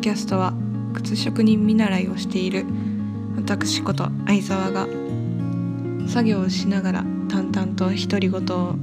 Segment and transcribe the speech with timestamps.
[0.00, 0.54] ドキャストは
[0.94, 2.64] 靴職人見習いをしている
[3.36, 4.86] 私こと相沢が
[6.08, 8.76] 作業をしながら淡々と独り言を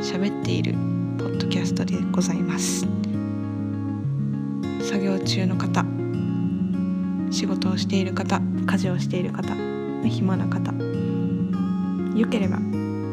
[0.00, 0.74] 喋っている
[1.18, 2.86] ポッドキャストでございます
[4.80, 5.84] 作業中の方
[7.32, 9.56] 仕事をしている方家事をしている方
[10.04, 10.72] 暇な方
[12.16, 12.58] よければ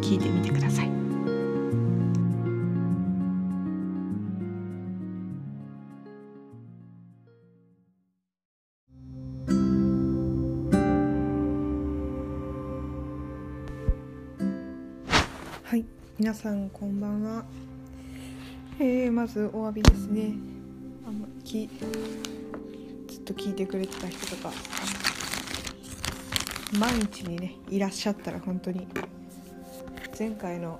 [0.03, 1.00] 聞いてみてください
[15.71, 15.85] はい。
[16.19, 17.45] 皆さんこんばんは。
[18.77, 20.33] えー、まずお詫びですね。
[21.07, 21.69] あのき
[23.07, 24.51] ずっと聞いてくれてた人とか
[26.77, 28.85] 毎日にねいらっしゃったら本当に
[30.19, 30.77] 前回の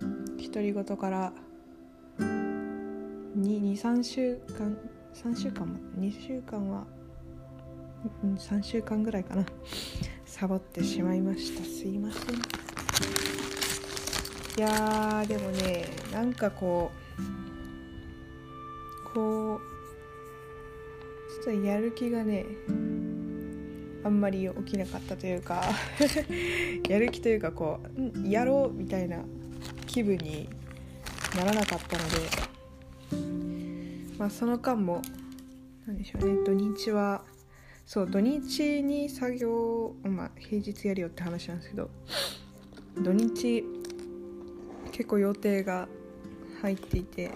[0.00, 1.32] 独り言から
[2.18, 4.76] 23週間
[5.14, 6.84] 3週間も2週間は
[8.24, 9.46] 3週間ぐらいかな
[10.26, 11.62] サボってしまいました。
[11.62, 13.27] すいません。
[14.58, 22.44] いやでもねなんかこうこうちょっとやる気がね
[24.02, 25.62] あんまり起きなかったというか
[26.88, 29.20] やる気というかこうやろうみたいな
[29.86, 30.48] 気分に
[31.36, 32.16] ならなかったので
[34.18, 35.02] まあその間も
[35.86, 37.22] 何でしょうね土日は
[37.86, 41.90] そう土日に作業まあ平日やるよって話なんですけど
[42.96, 43.64] 土日
[44.98, 45.86] 結構予定が
[46.60, 47.30] 入っていて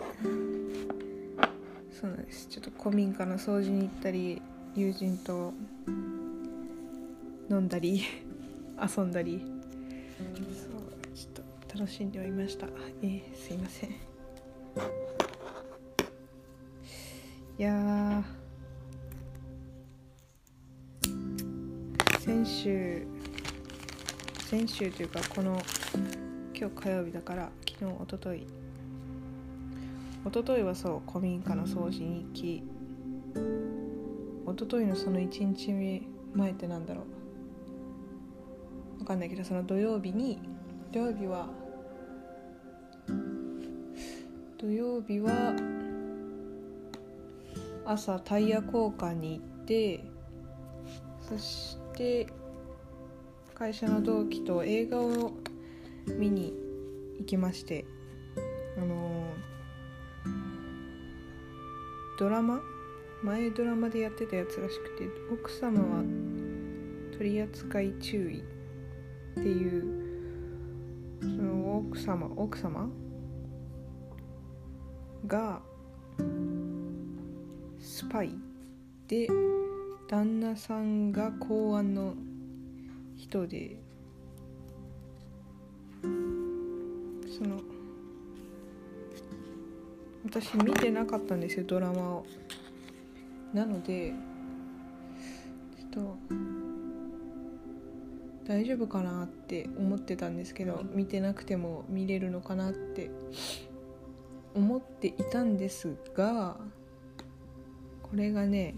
[1.92, 2.48] そうなんです。
[2.48, 4.42] ちょっと古民家の掃除に行ったり
[4.74, 5.52] 友人と
[7.48, 8.02] 飲んだり
[8.98, 9.38] 遊んだり。
[9.38, 12.66] そうちょっと楽しんでおりました。
[13.00, 13.90] えー、すいません。
[13.90, 13.94] い
[17.58, 18.24] や
[22.18, 23.06] 先週
[24.50, 25.62] 先週というかこの
[26.62, 28.46] 今日火曜日だから昨日おととい。
[30.24, 32.62] おとといはそう古民家の掃除に行き
[34.46, 35.72] おとといのその1日
[36.32, 37.02] 前ってなんだろ
[38.96, 39.00] う。
[39.00, 40.38] わかんないけどその土曜日に
[40.92, 41.48] 土曜日は
[44.56, 45.32] 土曜日は
[47.84, 50.04] 朝タイヤ交換に行って
[51.28, 52.28] そして
[53.52, 55.32] 会社の同期と映画を
[56.06, 56.52] 見に
[57.18, 57.84] 行きまして
[58.76, 59.24] あの、
[62.18, 62.60] ドラマ？
[63.22, 66.02] 前ドラマでやってたやつらしくて奥様は
[67.16, 68.42] 取扱い注意っ
[69.34, 70.02] ていう
[71.20, 72.88] その奥様奥様？
[75.26, 75.62] が
[77.78, 78.34] スパイ
[79.06, 79.28] で
[80.08, 82.14] 旦那さんが公安の
[83.16, 83.76] 人で
[87.42, 87.60] その。
[90.24, 92.26] 私見てなかったんですよドラマを。
[93.52, 94.12] なので
[95.76, 96.16] ちょっと。
[98.46, 103.08] 大丈夫かなって思ってたんですけど見てなくても見れるのかなって
[104.52, 106.56] 思っていたんですが
[108.02, 108.74] これがね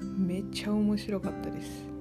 [0.00, 1.95] めっちゃ面白かったです。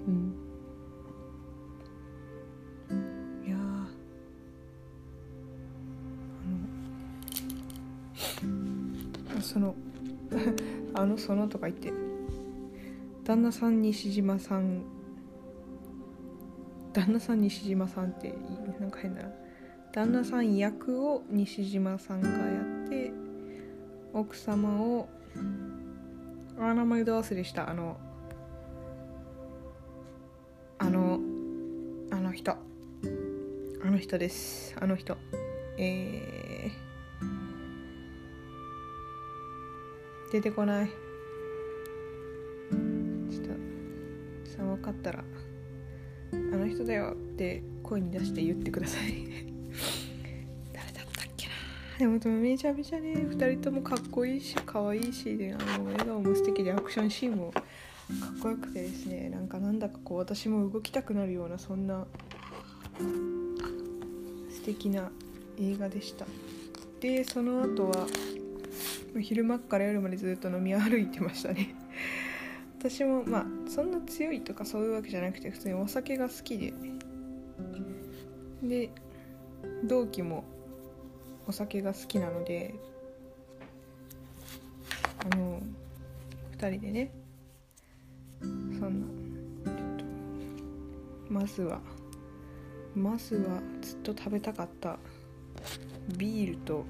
[11.26, 11.92] そのとか言って。
[13.24, 14.84] 旦那さん西島さん。
[16.94, 18.36] 旦那さん西島さんって
[18.80, 19.30] なんか変だな。
[19.92, 22.36] 旦那さん役を西島さんがや
[22.86, 23.12] って
[24.14, 25.10] 奥様を
[26.60, 27.70] あ名前ど忘れした。
[27.70, 27.98] あの
[30.78, 31.20] あの
[32.12, 32.52] あの人。
[32.52, 32.58] あ
[33.90, 34.76] の人です。
[34.80, 35.18] あの人。
[35.78, 41.05] えー、出てこない。
[44.86, 45.24] かったら
[46.32, 49.26] あの人だよって声に出して言ってください。
[50.74, 51.48] 誰だったっけ
[52.06, 52.12] な。
[52.20, 57.64] でもめちゃめちゃね2人ともかっこいいし可愛いしであの笑顔も素敵でアクションシーンもかっ
[58.42, 62.06] こよくてですねなんかなんだかこう私も動きたくなるようなそんな
[64.50, 65.12] 素敵な
[65.58, 66.26] 映画でした。
[67.00, 68.08] でその後は
[69.20, 71.76] 昼間から夜までずっと飲み歩いてましたね。
[72.88, 76.72] 私もまあそんな強いとかそういうわけじゃなくて普通にお酒が好きで。
[78.62, 78.92] で
[79.84, 80.44] 同期も
[81.48, 82.76] お酒が好きなので
[85.32, 85.60] あの
[86.60, 87.12] 2人でね
[88.42, 89.08] そんな
[91.28, 91.82] まずは
[92.94, 95.00] まずはずっと食べたかった
[96.18, 96.86] ビールと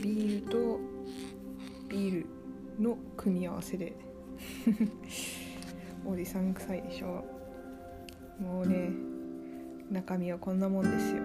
[0.00, 0.91] ビールと
[1.92, 2.24] ビー
[2.78, 3.92] ルの組み合わせで。
[6.06, 7.22] おじさん臭いでしょ。
[8.40, 8.90] もうね
[9.90, 11.22] 中身はこんなもんですよ。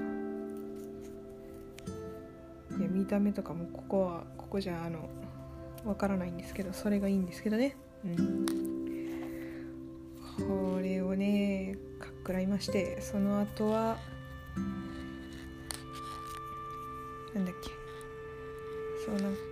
[2.77, 5.09] で見た目とかもここはここじゃあの
[5.85, 7.77] わからないんですけどそれがいいんですけどね。
[8.03, 8.45] うん。
[10.47, 13.97] これをねかっくらいましてその後は
[17.33, 17.69] なんだっけ。
[19.05, 19.46] そうなんか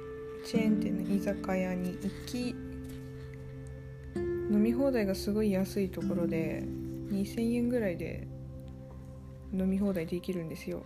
[0.56, 2.56] チェーン店の居酒屋に行き
[4.16, 6.64] 飲み放題がすごい安いところで
[7.12, 8.26] 2000円ぐらいで
[9.54, 10.84] 飲み放題できるんですよ。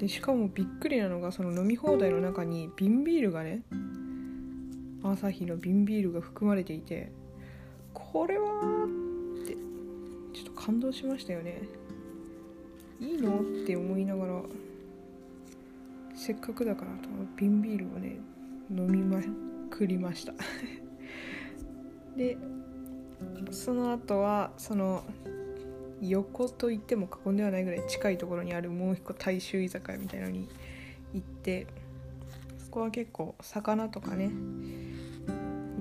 [0.00, 3.62] でしかもびっくりなのがその飲み放題の中に瓶ビールがね
[5.04, 7.12] アサヒの瓶ビールが含まれていて
[7.92, 8.86] これは
[9.44, 9.52] って
[10.32, 11.62] ちょっと感動しましたよね。
[13.00, 13.38] いいの？
[13.38, 14.42] って思いながら
[16.24, 18.16] せっかくだからと瓶ビールをね
[18.70, 19.20] 飲みま
[19.68, 20.32] くりました。
[22.16, 22.38] で
[23.50, 25.04] その後はその
[26.00, 30.48] 横と言っても過言ではないぐらい近いところにあるもう一個大衆居酒屋みたいなのに
[31.12, 31.66] 行って
[32.56, 34.30] そこは結構魚とかね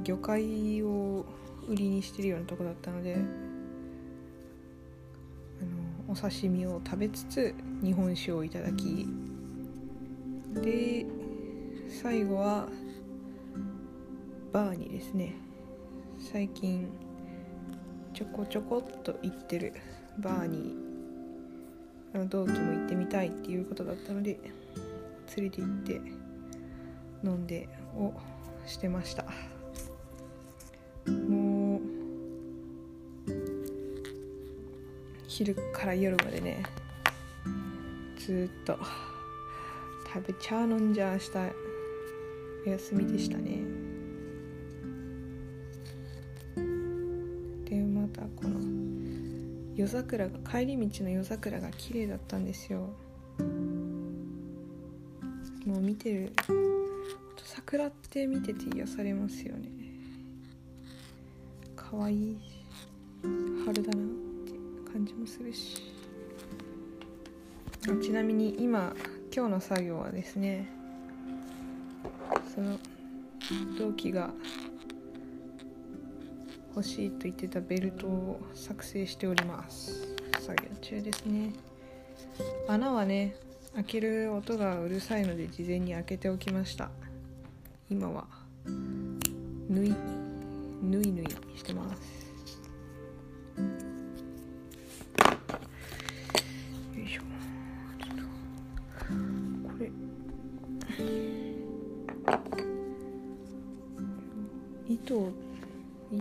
[0.04, 1.26] 魚介を
[1.70, 3.18] 売りにしてるようなとこだったのであ
[6.10, 9.08] のお刺身を食べつつ日本酒をいただき
[10.62, 11.06] で
[11.90, 12.68] 最後は
[14.52, 15.36] バーにですね。
[16.20, 16.88] 最近
[18.14, 19.74] ちょこちょこっと行ってる
[20.20, 20.76] バーに
[22.14, 24.40] あの同期も行ってみたいっていうことだったので
[25.36, 26.02] 連れて行って
[27.24, 27.68] 飲んで
[27.98, 28.14] を
[28.66, 29.26] してました。
[31.08, 31.82] もう
[35.28, 36.64] 昼から夜までね
[38.18, 38.78] ずっと
[40.14, 41.50] 食べちゃ飲んじゃした
[42.68, 43.64] お休みでしたね。
[47.66, 48.60] でまたこの
[49.76, 52.94] 夜桜帰り道の夜桜が綺麗だったんですよ。
[55.66, 56.34] もう見てる
[57.44, 59.72] 桜って見てて癒されますよね。
[61.76, 62.38] 可愛い
[63.66, 64.08] 春だなっ
[64.46, 65.92] て感じもするし。
[68.02, 68.96] ちなみに今
[69.36, 70.70] 今日の作業はですね
[72.54, 72.78] その
[73.80, 74.30] 同期が
[76.76, 80.16] 欲しいと言ってたベルトを作成しております。
[80.40, 81.52] 作業中ですね。
[82.68, 83.36] 穴はね
[83.74, 86.92] 開ける音がうるさいので事前に開けておきました。
[87.90, 88.28] 今は
[88.66, 89.96] 縫い
[90.84, 92.23] 縫い縫いしてます。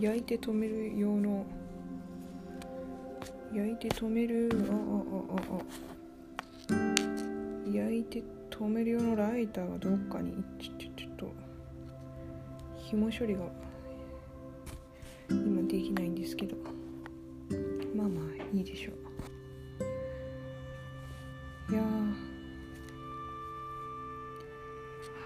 [0.03, 1.45] 焼いて止める用の
[3.53, 4.77] 焼いて止めるああ
[5.37, 5.61] ああ
[6.73, 11.33] あ焼いて止める用のライターがどっかにちょちょちょっと
[12.79, 13.45] 紐処理が
[15.29, 16.57] 今できないんですけど。
[17.95, 19.12] まあまあいいでしょう。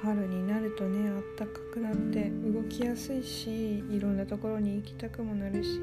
[0.04, 5.80] 春になるとねあったかくなって動きやすいしいろんなところに行きたくもなるし。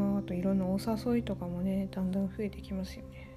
[0.00, 3.30] ああといろんなお誘いとかもねだんだん増えてきますよね。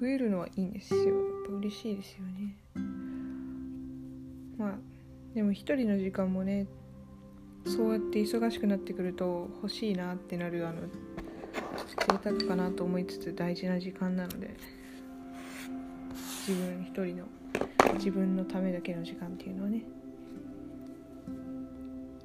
[0.00, 1.04] 増えるのはいいんですよ。
[1.04, 1.14] やっ
[1.46, 2.56] ぱ嬉しいですよね。
[4.58, 4.74] まあ
[5.34, 6.66] でも一人の時間もね
[7.66, 14.81] そうやって忙しくなってくると欲しいなってなるあの贅沢かなと思いつつ大事な時間なので。
[16.46, 17.24] 自分一人の
[17.94, 19.84] 自分のためだけの時間っていうのはね。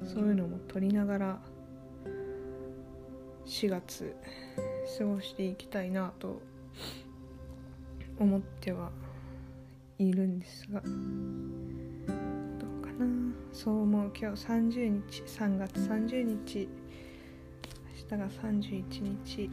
[0.04, 1.38] そういうのも取りながら
[3.46, 4.16] 4月
[4.98, 6.42] 過ごしていきたいなと
[8.18, 8.90] 思っては
[9.98, 10.80] いるんですが。
[10.80, 10.90] どう
[12.84, 13.06] かな。
[13.52, 14.12] そう思う。
[14.20, 16.68] 今日30日3月30日。
[18.10, 19.48] 明日が31日。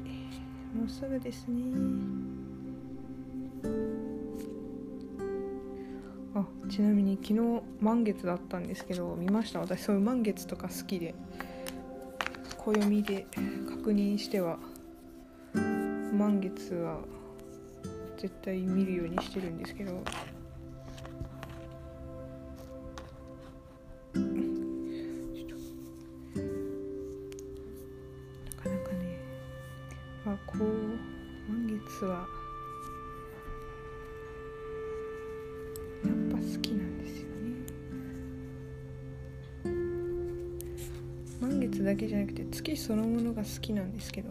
[0.73, 2.55] もうすぐですね。
[6.35, 9.61] あちなみに昨日満月だったんですけど見ました？
[9.61, 11.15] 私そういう満月とか好きで
[12.57, 13.25] 暦で
[13.69, 14.59] 確認しては
[15.53, 16.99] 満月は
[18.17, 19.99] 絶対見るようにしてるんですけどな
[28.61, 29.19] かなかね
[30.25, 30.61] あこう
[31.49, 32.27] 満月は
[41.85, 44.29] だけじゃなくて月そのものが好きなんですけど。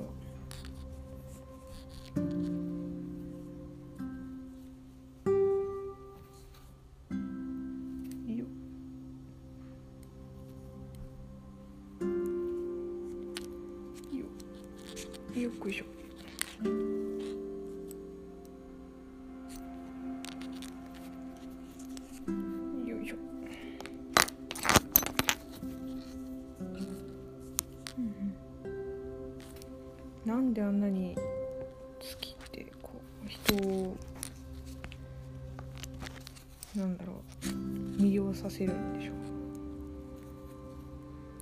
[8.26, 8.44] よ。
[14.12, 15.42] よ。
[15.42, 15.84] よっこいしょ。
[16.68, 16.72] よ
[22.50, 22.53] い
[30.24, 31.16] なんであんなに
[32.00, 32.92] 月ってこ
[33.24, 33.96] う人を
[36.74, 37.12] なんだろ
[37.44, 37.46] う
[38.00, 39.14] 魅了させるんでしょう。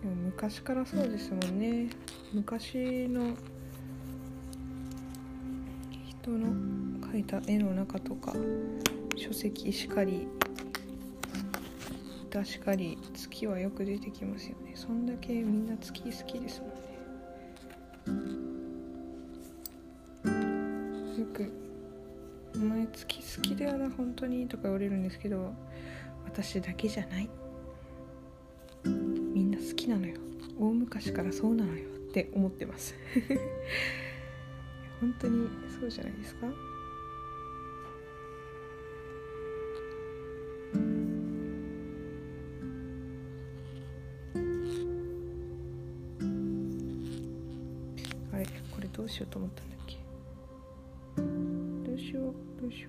[0.03, 1.91] でも昔からそうですもんね。
[2.35, 3.37] 昔の
[6.09, 6.49] 人の
[7.09, 8.35] 描いた絵の中とか
[9.17, 10.27] 書籍しかり
[12.29, 14.73] 歌しかり月はよく出てきますよね。
[14.75, 16.72] そんだけみんな月好きですもん
[22.55, 25.53] お前月好きだよな本当に」とか言われるんですけど
[26.25, 27.29] 私だけじゃない
[28.85, 30.17] みんな好きなのよ
[30.59, 32.95] 大昔からそうなのよって思ってます。
[35.01, 35.49] 本当に
[35.81, 36.47] そうじゃないですか？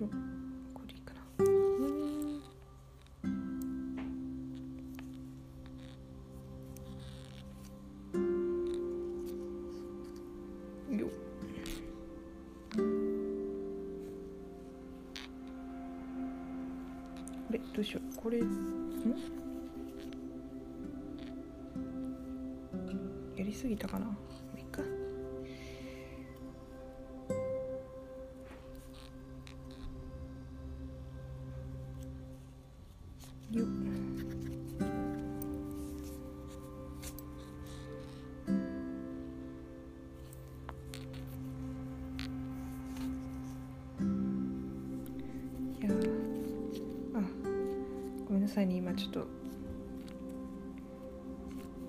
[0.08, 1.20] これいいかな
[10.96, 11.10] よっ。
[17.48, 17.58] あれ？
[17.74, 18.16] どうしよう？
[18.16, 18.40] これ？
[18.40, 18.44] ん？
[23.36, 24.06] やりすぎたかな？
[24.06, 24.16] もう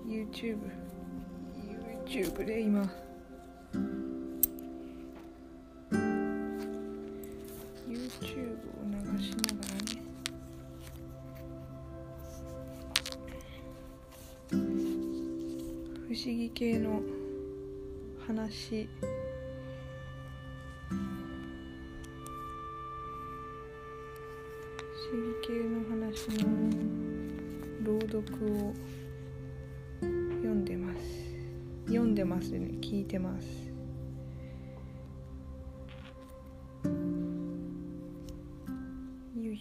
[0.06, 0.58] YouTube
[2.06, 2.82] YouTube で今
[7.88, 10.06] YouTube を流しながらね
[16.08, 17.02] 不思議系の
[18.26, 18.88] 話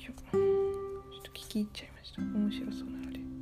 [0.09, 0.13] ょ。
[0.13, 2.21] ちょっと聞き入っちゃいました。
[2.21, 3.34] 面白そうなので。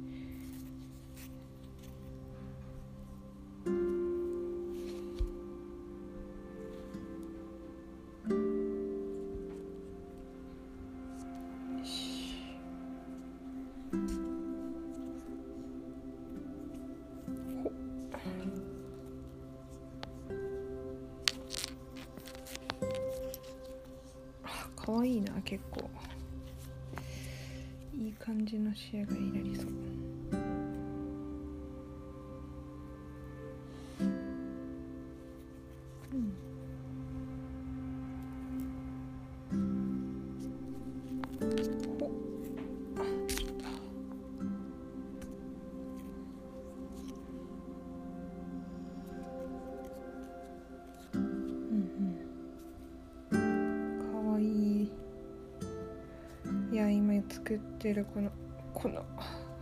[57.53, 58.31] 作ってるこの
[58.73, 59.05] この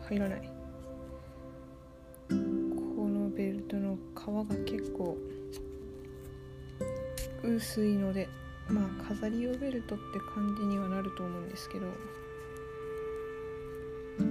[0.08, 0.50] 入らない。
[2.30, 2.36] こ
[3.10, 5.18] のベルトの皮が結構
[7.44, 8.30] 薄いので
[8.70, 11.88] まあ飾り用ベルトって感じにはなると思うんですけど
[14.20, 14.28] そう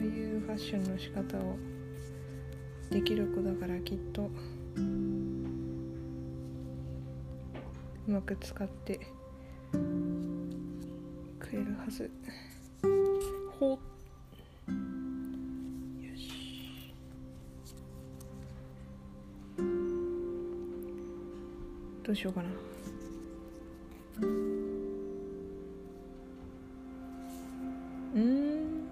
[0.00, 1.56] いうファッションの仕方を
[2.90, 4.30] できる子だからきっと
[8.06, 9.00] うまく使って
[11.40, 12.08] くれるはず。
[13.62, 13.78] ほっ
[16.02, 16.92] よし。
[22.02, 22.48] どうしようかな。
[28.16, 28.88] うん。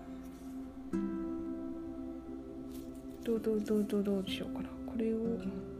[3.25, 4.69] どうどうどうどうどうしようかな。
[4.87, 5.80] これを。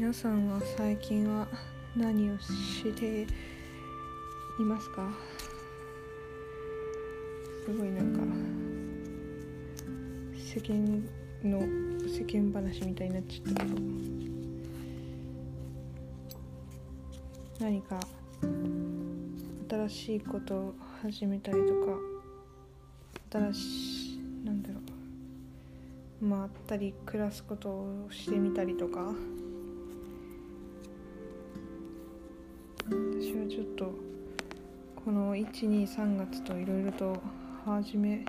[0.00, 1.48] 皆さんは最近は
[1.96, 3.26] 何をしてい
[4.62, 5.10] ますか？
[7.66, 8.20] すごいなんか
[10.36, 11.02] 世間
[11.42, 11.58] の
[12.08, 13.74] 世間話みたいになっちゃったけど。
[17.58, 17.98] 何か
[19.68, 24.78] 新しいことを始めたりとか新しいなんだろ
[26.22, 26.24] う。
[26.24, 29.12] まあったり暮らすことをしてみたりとか。
[35.08, 37.16] この123月といろいろと
[37.64, 38.26] 始め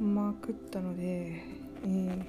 [0.00, 2.24] まくったので、えー、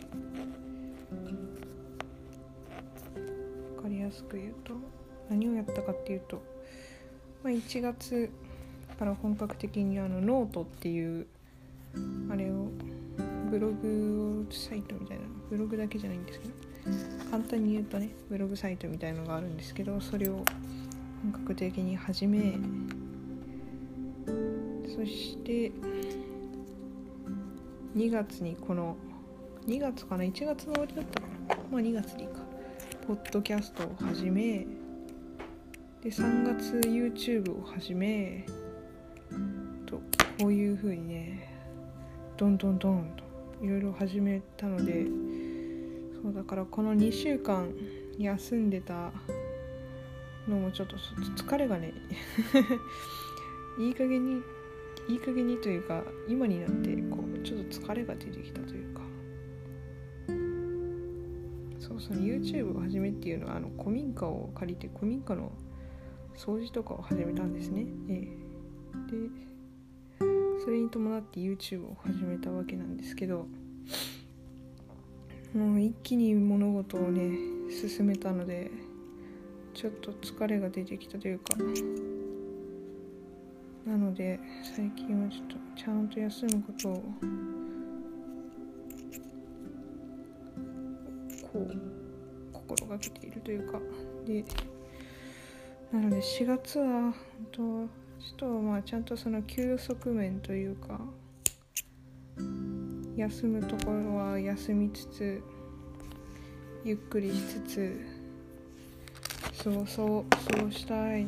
[3.76, 4.76] 分かりやすく言うと
[5.32, 6.44] 何をやったかっていうと、
[7.44, 8.30] まあ、1月
[9.00, 11.26] から本格的にあのノートっていう
[12.30, 12.68] あれを
[13.50, 16.54] ブログサイトみたいなブログだけじゃないんですけど
[17.32, 20.46] 簡単に言うとねブログサイトみたいのがあるんですけどそれを
[21.24, 22.58] 本格的に始め
[24.96, 25.72] そして
[27.96, 28.96] 2月にこの
[29.66, 31.56] 2月かな？1月の終わりだったかな？
[31.72, 32.44] まあ2月でいいか。
[33.08, 34.66] ポッドキャストを始め
[36.02, 38.46] で3月 YouTube を始め
[39.86, 39.98] と
[40.40, 41.50] こういう風にね
[42.38, 45.06] どんどんどんといろいろ始めたので
[46.22, 47.74] そうだからこの2週間
[48.18, 49.12] 休んでた
[50.48, 51.94] のもちょっと疲れがね
[53.80, 54.42] いい加減に
[55.08, 59.02] いい加減にというか今になってこうちょっと疲れが出てきたというか。
[61.80, 65.52] そうその YouTube を始めっていうのはあの古民家を借りて古民家の
[66.38, 68.20] 掃除とかを始めたんですね、ええ、
[69.12, 70.24] で
[70.64, 73.48] それに伴って YouTube を始めたわけなんですけど
[75.54, 77.38] もう一気に物事をね
[77.70, 78.72] 進めたので
[79.74, 81.56] ちょっと疲れが出てきたというか。
[83.86, 87.14] なので最近はちょっとちゃんと休むことを
[91.52, 91.78] こう
[92.54, 93.80] 心がけているというか。
[94.26, 94.46] で
[95.92, 97.14] なので4月は本
[97.52, 97.88] 当ちょ
[98.34, 101.00] っとまあちゃんとその休息面というか
[103.16, 105.44] 休むところは休みつつ
[106.84, 108.02] ゆっくりしつつ
[109.54, 111.28] そうそうそうしたい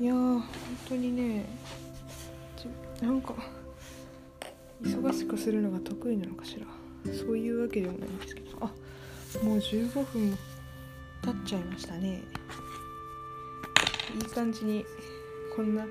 [0.00, 0.44] いやー本
[0.88, 1.46] 当にね
[3.00, 3.34] なんか
[4.82, 6.66] 忙しくするのが得意なのかしら。
[7.14, 8.56] そういうわけでもないんですけど。
[8.60, 8.72] あ
[9.44, 10.36] もう15分も
[11.22, 12.22] 経っちゃいましたね。
[14.14, 14.84] いい感じに
[15.54, 15.86] こんな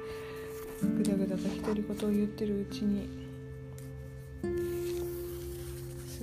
[0.81, 3.07] ぐだぐだと独り言を言ってるうちに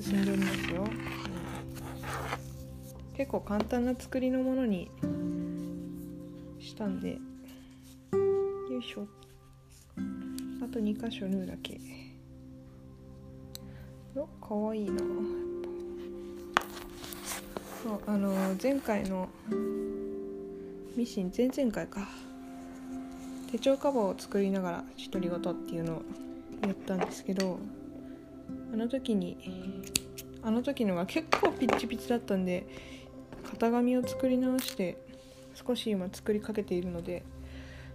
[0.01, 0.85] 進んでおりますよ、
[3.23, 4.91] 結構簡単な作りのものに
[6.59, 7.19] したんでよ
[8.81, 9.07] いしょ。
[10.61, 11.79] あと2箇所縫うだけ。
[14.17, 15.05] よかわいいな。
[17.85, 19.29] そうあの前回の
[20.97, 22.09] ミシン前々回か。
[23.53, 26.03] 手帳カバーを作りながら独り言っていうのを
[26.67, 27.61] やったんですけど
[28.75, 29.37] あの時に
[30.43, 32.67] あの時のが結構ピッチピチだったんで
[33.51, 34.97] 型紙を作り直して
[35.55, 37.23] 少し今作りかけているので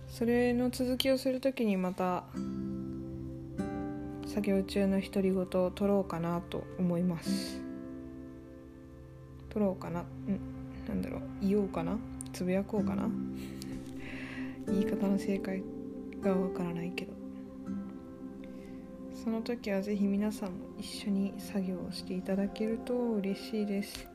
[0.10, 2.24] それの続きをする時にまた
[4.26, 7.62] 作業中の独り言を撮ろうかなと思います。
[9.50, 10.04] 撮ろうかな？
[10.28, 10.40] うん。
[10.88, 11.22] なんだろう。
[11.42, 11.98] 言おうかな？
[12.32, 13.10] つぶやこうかな？
[14.68, 15.64] 言い方の正解
[16.22, 17.14] がわからないけど。
[19.24, 24.08] その時はぜひ皆さんも一緒に作業をしていただけると嬉しいです。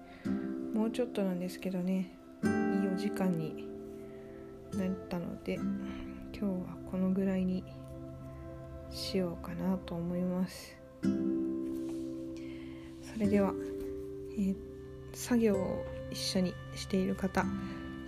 [0.72, 2.16] もうちょっとなんですけどね。
[2.44, 3.68] いいお時間に
[4.72, 5.70] なったので今
[6.32, 6.50] 日は
[6.90, 7.62] このぐらいに
[8.90, 10.74] しようかなと思います。
[13.12, 13.52] それでは、
[14.32, 14.56] えー、
[15.12, 17.44] 作業を一緒にしている方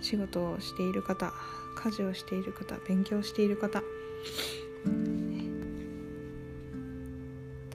[0.01, 1.31] 仕事をしている方
[1.75, 3.83] 家事をしている方勉強している方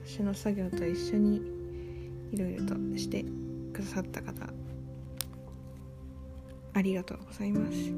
[0.05, 1.41] 私の作業と一緒に
[2.33, 3.23] いろいろとして
[3.73, 4.47] くださった方
[6.73, 7.91] ありがとうございます。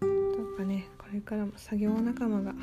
[0.00, 0.06] ど
[0.42, 2.54] うかねこれからも作業仲間が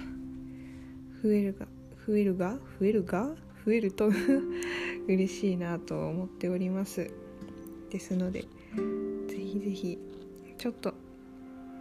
[1.24, 1.68] 増えるが
[2.08, 2.58] 増えるが？
[2.80, 3.36] 増えるが？
[3.66, 4.12] 増えると
[5.08, 7.12] 嬉しいなと思っております。
[7.90, 8.42] ですので
[9.28, 9.98] ぜひぜひ
[10.58, 10.94] ちょっと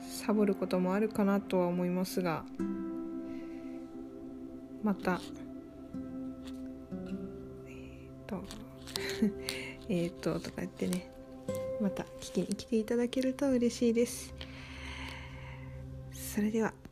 [0.01, 2.45] サボることもあるかなとは思いますが
[4.83, 5.21] また
[7.67, 8.45] えっ、 と
[9.89, 11.14] えっととか言ってね
[11.85, 14.33] また聞きに来ていただけると嬉しいです。
[16.15, 16.84] それでは。